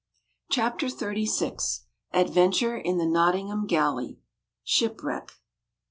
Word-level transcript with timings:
CHAPTER 0.49 0.89
THIRTY 0.89 1.27
SIX. 1.27 1.81
ADVENTURE 2.11 2.75
IN 2.77 2.97
THE 2.97 3.05
"NOTTINGHAM 3.05 3.67
GALLEY" 3.67 4.17
SHIPWRECK. 4.63 5.33